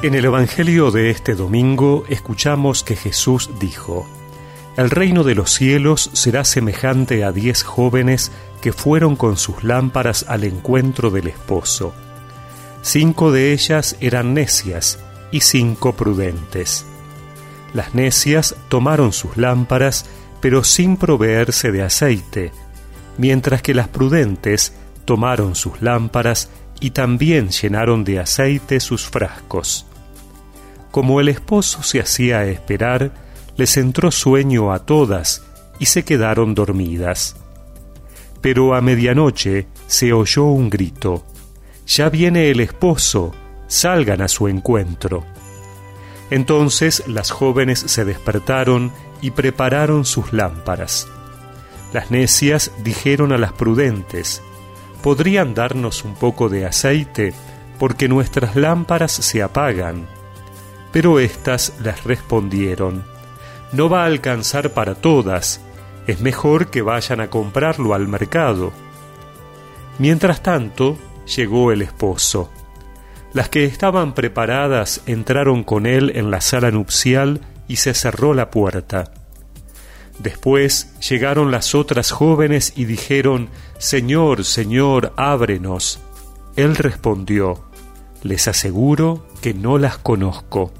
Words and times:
En 0.00 0.14
el 0.14 0.24
Evangelio 0.26 0.92
de 0.92 1.10
este 1.10 1.34
domingo 1.34 2.04
escuchamos 2.08 2.84
que 2.84 2.94
Jesús 2.94 3.50
dijo, 3.58 4.06
El 4.76 4.90
reino 4.90 5.24
de 5.24 5.34
los 5.34 5.50
cielos 5.50 6.10
será 6.12 6.44
semejante 6.44 7.24
a 7.24 7.32
diez 7.32 7.64
jóvenes 7.64 8.30
que 8.60 8.72
fueron 8.72 9.16
con 9.16 9.36
sus 9.36 9.64
lámparas 9.64 10.24
al 10.28 10.44
encuentro 10.44 11.10
del 11.10 11.26
esposo. 11.26 11.92
Cinco 12.80 13.32
de 13.32 13.52
ellas 13.52 13.96
eran 14.00 14.34
necias 14.34 15.00
y 15.32 15.40
cinco 15.40 15.94
prudentes. 15.94 16.86
Las 17.74 17.92
necias 17.92 18.54
tomaron 18.68 19.12
sus 19.12 19.36
lámparas, 19.36 20.06
pero 20.40 20.62
sin 20.62 20.96
proveerse 20.96 21.72
de 21.72 21.82
aceite, 21.82 22.52
mientras 23.16 23.62
que 23.62 23.74
las 23.74 23.88
prudentes 23.88 24.74
tomaron 25.04 25.56
sus 25.56 25.82
lámparas 25.82 26.50
y 26.78 26.90
también 26.90 27.48
llenaron 27.48 28.04
de 28.04 28.20
aceite 28.20 28.78
sus 28.78 29.08
frascos. 29.08 29.86
Como 30.90 31.20
el 31.20 31.28
esposo 31.28 31.82
se 31.82 32.00
hacía 32.00 32.44
esperar, 32.44 33.12
les 33.56 33.76
entró 33.76 34.10
sueño 34.10 34.72
a 34.72 34.80
todas 34.80 35.44
y 35.78 35.86
se 35.86 36.04
quedaron 36.04 36.54
dormidas. 36.54 37.36
Pero 38.40 38.74
a 38.74 38.80
medianoche 38.80 39.66
se 39.86 40.12
oyó 40.12 40.44
un 40.44 40.70
grito, 40.70 41.24
Ya 41.86 42.10
viene 42.10 42.50
el 42.50 42.60
esposo, 42.60 43.34
salgan 43.66 44.20
a 44.20 44.28
su 44.28 44.46
encuentro. 44.48 45.24
Entonces 46.30 47.04
las 47.06 47.30
jóvenes 47.30 47.80
se 47.80 48.04
despertaron 48.04 48.92
y 49.22 49.30
prepararon 49.30 50.04
sus 50.04 50.32
lámparas. 50.32 51.08
Las 51.92 52.10
necias 52.10 52.70
dijeron 52.84 53.32
a 53.32 53.38
las 53.38 53.52
prudentes, 53.52 54.42
¿podrían 55.02 55.54
darnos 55.54 56.04
un 56.04 56.14
poco 56.14 56.48
de 56.48 56.66
aceite? 56.66 57.32
Porque 57.78 58.08
nuestras 58.08 58.56
lámparas 58.56 59.12
se 59.12 59.42
apagan. 59.42 60.06
Pero 60.92 61.18
éstas 61.18 61.74
les 61.82 62.04
respondieron, 62.04 63.04
No 63.72 63.88
va 63.88 64.04
a 64.04 64.06
alcanzar 64.06 64.70
para 64.70 64.94
todas, 64.94 65.60
es 66.06 66.20
mejor 66.20 66.70
que 66.70 66.82
vayan 66.82 67.20
a 67.20 67.28
comprarlo 67.28 67.92
al 67.94 68.08
mercado. 68.08 68.72
Mientras 69.98 70.42
tanto, 70.42 70.96
llegó 71.36 71.70
el 71.72 71.82
esposo. 71.82 72.50
Las 73.34 73.50
que 73.50 73.64
estaban 73.64 74.14
preparadas 74.14 75.02
entraron 75.06 75.64
con 75.64 75.84
él 75.84 76.12
en 76.14 76.30
la 76.30 76.40
sala 76.40 76.70
nupcial 76.70 77.42
y 77.68 77.76
se 77.76 77.92
cerró 77.92 78.32
la 78.32 78.50
puerta. 78.50 79.12
Después 80.18 80.98
llegaron 80.98 81.50
las 81.50 81.74
otras 81.74 82.10
jóvenes 82.10 82.72
y 82.74 82.86
dijeron, 82.86 83.50
Señor, 83.78 84.44
Señor, 84.44 85.12
ábrenos. 85.16 86.00
Él 86.56 86.74
respondió, 86.74 87.67
Les 88.22 88.48
aseguro 88.48 89.26
que 89.40 89.54
no 89.54 89.78
las 89.78 89.98
conozco. 89.98 90.72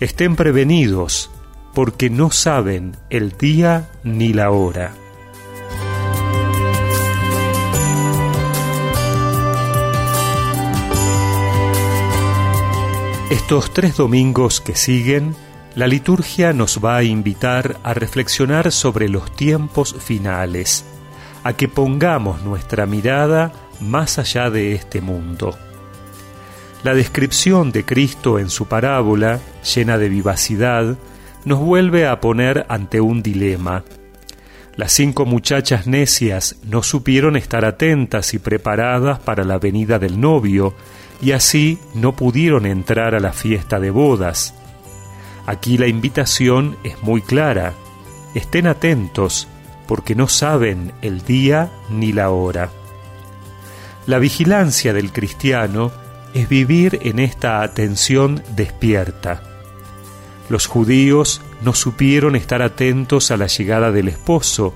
Estén 0.00 0.36
prevenidos, 0.36 1.30
porque 1.74 2.10
no 2.10 2.30
saben 2.30 2.96
el 3.10 3.36
día 3.36 3.90
ni 4.02 4.32
la 4.32 4.50
hora. 4.50 4.94
Estos 13.30 13.74
tres 13.74 13.96
domingos 13.96 14.60
que 14.60 14.76
siguen, 14.76 15.34
la 15.74 15.86
liturgia 15.86 16.52
nos 16.52 16.82
va 16.82 16.96
a 16.96 17.02
invitar 17.02 17.76
a 17.82 17.92
reflexionar 17.92 18.70
sobre 18.70 19.08
los 19.08 19.34
tiempos 19.34 19.96
finales, 19.98 20.84
a 21.42 21.52
que 21.52 21.68
pongamos 21.68 22.42
nuestra 22.42 22.86
mirada 22.86 23.52
más 23.80 24.18
allá 24.18 24.48
de 24.48 24.74
este 24.74 25.00
mundo. 25.00 25.58
La 26.86 26.94
descripción 26.94 27.72
de 27.72 27.84
Cristo 27.84 28.38
en 28.38 28.48
su 28.48 28.66
parábola, 28.66 29.40
llena 29.74 29.98
de 29.98 30.08
vivacidad, 30.08 30.96
nos 31.44 31.58
vuelve 31.58 32.06
a 32.06 32.20
poner 32.20 32.64
ante 32.68 33.00
un 33.00 33.24
dilema. 33.24 33.82
Las 34.76 34.92
cinco 34.92 35.26
muchachas 35.26 35.88
necias 35.88 36.58
no 36.62 36.84
supieron 36.84 37.34
estar 37.34 37.64
atentas 37.64 38.34
y 38.34 38.38
preparadas 38.38 39.18
para 39.18 39.42
la 39.42 39.58
venida 39.58 39.98
del 39.98 40.20
novio, 40.20 40.74
y 41.20 41.32
así 41.32 41.80
no 41.94 42.14
pudieron 42.14 42.66
entrar 42.66 43.16
a 43.16 43.20
la 43.20 43.32
fiesta 43.32 43.80
de 43.80 43.90
bodas. 43.90 44.54
Aquí 45.44 45.78
la 45.78 45.88
invitación 45.88 46.76
es 46.84 47.02
muy 47.02 47.20
clara. 47.20 47.74
Estén 48.32 48.68
atentos 48.68 49.48
porque 49.88 50.14
no 50.14 50.28
saben 50.28 50.92
el 51.02 51.24
día 51.24 51.68
ni 51.90 52.12
la 52.12 52.30
hora. 52.30 52.70
La 54.06 54.20
vigilancia 54.20 54.92
del 54.92 55.10
cristiano 55.10 56.05
es 56.36 56.50
vivir 56.50 56.98
en 57.02 57.18
esta 57.18 57.62
atención 57.62 58.42
despierta. 58.54 59.42
Los 60.50 60.66
judíos 60.66 61.40
no 61.62 61.72
supieron 61.72 62.36
estar 62.36 62.60
atentos 62.60 63.30
a 63.30 63.38
la 63.38 63.46
llegada 63.46 63.90
del 63.90 64.08
esposo, 64.08 64.74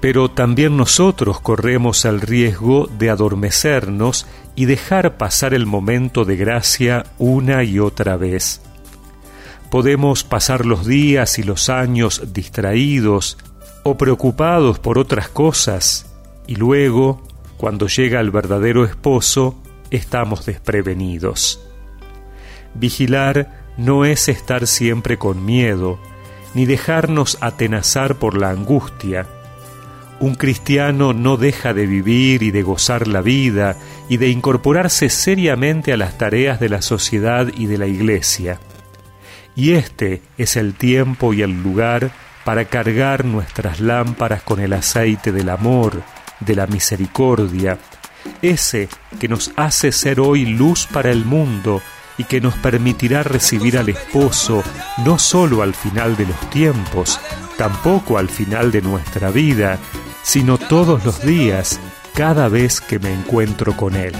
pero 0.00 0.30
también 0.30 0.76
nosotros 0.76 1.40
corremos 1.40 2.04
el 2.04 2.20
riesgo 2.20 2.88
de 2.98 3.08
adormecernos 3.08 4.26
y 4.54 4.66
dejar 4.66 5.16
pasar 5.16 5.54
el 5.54 5.64
momento 5.64 6.26
de 6.26 6.36
gracia 6.36 7.06
una 7.18 7.64
y 7.64 7.78
otra 7.78 8.18
vez. 8.18 8.60
Podemos 9.70 10.24
pasar 10.24 10.66
los 10.66 10.86
días 10.86 11.38
y 11.38 11.42
los 11.42 11.70
años 11.70 12.34
distraídos 12.34 13.38
o 13.82 13.96
preocupados 13.96 14.78
por 14.78 14.98
otras 14.98 15.28
cosas 15.30 16.06
y 16.46 16.56
luego, 16.56 17.22
cuando 17.56 17.88
llega 17.88 18.20
el 18.20 18.30
verdadero 18.30 18.84
esposo, 18.84 19.56
estamos 19.90 20.46
desprevenidos. 20.46 21.60
Vigilar 22.74 23.64
no 23.76 24.04
es 24.04 24.28
estar 24.28 24.66
siempre 24.66 25.18
con 25.18 25.44
miedo, 25.44 25.98
ni 26.54 26.66
dejarnos 26.66 27.38
atenazar 27.40 28.16
por 28.16 28.36
la 28.36 28.50
angustia. 28.50 29.26
Un 30.20 30.34
cristiano 30.34 31.12
no 31.12 31.36
deja 31.36 31.74
de 31.74 31.86
vivir 31.86 32.42
y 32.42 32.50
de 32.50 32.62
gozar 32.62 33.06
la 33.06 33.20
vida 33.20 33.76
y 34.08 34.16
de 34.16 34.28
incorporarse 34.28 35.10
seriamente 35.10 35.92
a 35.92 35.96
las 35.96 36.16
tareas 36.16 36.58
de 36.58 36.70
la 36.70 36.80
sociedad 36.80 37.48
y 37.54 37.66
de 37.66 37.78
la 37.78 37.86
iglesia 37.86 38.58
y 39.56 39.72
este 39.72 40.22
es 40.36 40.56
el 40.56 40.74
tiempo 40.74 41.32
y 41.32 41.42
el 41.42 41.62
lugar 41.62 42.10
para 42.44 42.66
cargar 42.66 43.24
nuestras 43.24 43.80
lámparas 43.80 44.42
con 44.42 44.60
el 44.60 44.74
aceite 44.74 45.32
del 45.32 45.48
amor, 45.48 46.02
de 46.40 46.54
la 46.54 46.66
misericordia, 46.66 47.78
ese 48.42 48.88
que 49.18 49.28
nos 49.28 49.52
hace 49.56 49.92
ser 49.92 50.20
hoy 50.20 50.46
luz 50.46 50.86
para 50.86 51.10
el 51.10 51.24
mundo 51.24 51.82
y 52.18 52.24
que 52.24 52.40
nos 52.40 52.54
permitirá 52.54 53.22
recibir 53.22 53.78
al 53.78 53.88
esposo 53.88 54.62
no 55.04 55.18
solo 55.18 55.62
al 55.62 55.74
final 55.74 56.16
de 56.16 56.26
los 56.26 56.50
tiempos, 56.50 57.20
tampoco 57.56 58.18
al 58.18 58.28
final 58.28 58.72
de 58.72 58.82
nuestra 58.82 59.30
vida, 59.30 59.78
sino 60.22 60.58
todos 60.58 61.04
los 61.04 61.22
días, 61.22 61.78
cada 62.14 62.48
vez 62.48 62.80
que 62.80 62.98
me 62.98 63.12
encuentro 63.12 63.76
con 63.76 63.94
él. 63.96 64.14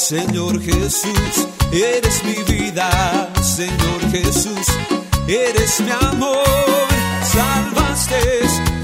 Señor, 0.00 0.60
Jesús, 0.60 1.46
eres 1.70 2.24
mi 2.24 2.42
vida, 2.54 3.28
Señor 3.42 4.00
Jesús 4.10 4.66
eres 5.30 5.80
mi 5.80 5.90
amor, 5.90 6.88
salvaste 7.22 8.16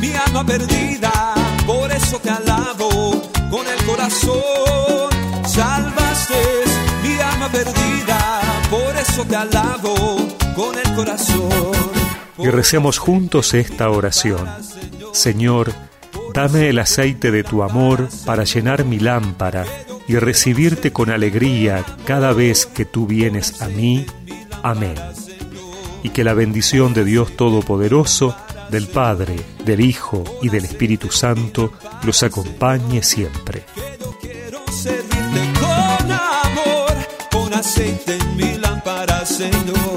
mi 0.00 0.12
alma 0.12 0.44
perdida, 0.44 1.34
por 1.66 1.90
eso 1.90 2.18
te 2.20 2.30
alabo 2.30 3.22
con 3.50 3.66
el 3.66 3.84
corazón, 3.84 5.10
salvaste 5.44 6.34
mi 7.02 7.18
alma 7.18 7.48
perdida, 7.48 8.40
por 8.70 8.96
eso 8.96 9.24
te 9.24 9.36
alabo 9.36 9.94
con 10.54 10.78
el 10.78 10.94
corazón. 10.94 11.72
Y 12.38 12.48
recemos 12.48 12.98
juntos 12.98 13.54
esta 13.54 13.90
oración. 13.90 14.46
Señor, 15.12 15.72
dame 16.32 16.68
el 16.68 16.78
aceite 16.78 17.30
de 17.30 17.42
tu 17.42 17.62
amor 17.62 18.08
para 18.24 18.44
llenar 18.44 18.84
mi 18.84 19.00
lámpara 19.00 19.64
y 20.08 20.16
recibirte 20.16 20.92
con 20.92 21.10
alegría 21.10 21.84
cada 22.04 22.32
vez 22.32 22.66
que 22.66 22.84
tú 22.84 23.06
vienes 23.06 23.62
a 23.62 23.68
mí. 23.68 24.06
Amén 24.62 24.94
y 26.06 26.10
que 26.10 26.22
la 26.22 26.34
bendición 26.34 26.94
de 26.94 27.04
Dios 27.04 27.34
Todopoderoso, 27.36 28.36
del 28.70 28.86
Padre, 28.86 29.34
del 29.64 29.80
Hijo 29.80 30.22
y 30.40 30.50
del 30.50 30.64
Espíritu 30.64 31.10
Santo 31.10 31.72
los 32.04 32.22
acompañe 32.22 33.02
siempre. 33.02 33.64
con 39.40 39.95